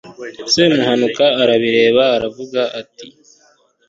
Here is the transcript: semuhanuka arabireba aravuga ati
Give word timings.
semuhanuka 0.53 1.25
arabireba 1.41 2.03
aravuga 2.15 2.61
ati 2.81 3.05